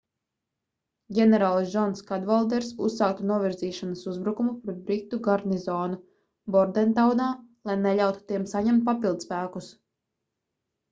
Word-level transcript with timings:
ģenerālis 1.15 1.67
džons 1.73 1.99
kadvalders 2.07 2.69
uzsāktu 2.87 3.27
novirzīšanas 3.33 4.01
uzbrukumu 4.11 4.55
pret 4.63 4.79
britu 4.87 5.19
garnizonu 5.27 5.99
bordentaunā 6.55 7.29
lai 7.71 7.77
neļautu 7.83 8.23
tiem 8.33 8.49
saņemt 8.55 8.87
papildspēkus 8.89 9.69